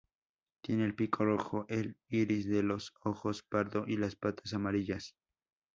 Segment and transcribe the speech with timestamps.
[0.63, 5.15] Tiene el pico rojo, el iris de los ojos pardo y las patas amarillas.